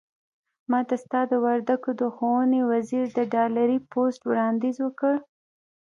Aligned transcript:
ماته 0.71 0.95
ستا 1.03 1.21
د 1.31 1.33
وردګو 1.45 1.91
د 2.01 2.03
ښوونې 2.15 2.61
وزير 2.71 3.05
د 3.17 3.19
ډالري 3.33 3.79
پست 3.91 4.21
وړانديز 4.29 4.77
وکړ. 4.81 5.15